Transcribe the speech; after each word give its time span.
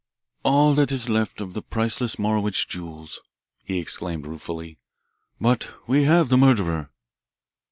"All 0.43 0.73
that 0.73 0.91
is 0.91 1.09
left 1.09 1.41
of 1.41 1.53
the 1.53 1.61
priceless 1.61 2.15
Morowitch 2.17 2.67
jewels," 2.67 3.21
he 3.63 3.77
exclaimed 3.77 4.25
ruefully. 4.25 4.79
"But 5.39 5.69
we 5.85 6.05
have 6.05 6.29
the 6.29 6.37
murderer." 6.37 6.89